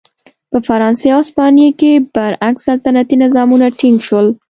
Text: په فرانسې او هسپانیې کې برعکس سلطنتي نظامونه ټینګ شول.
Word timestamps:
په 0.51 0.57
فرانسې 0.67 1.07
او 1.15 1.19
هسپانیې 1.23 1.69
کې 1.79 1.91
برعکس 2.13 2.61
سلطنتي 2.67 3.15
نظامونه 3.23 3.65
ټینګ 3.79 3.97
شول. 4.07 4.27